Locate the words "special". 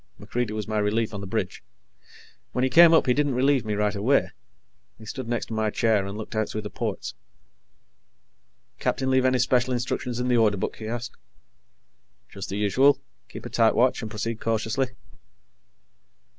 9.37-9.73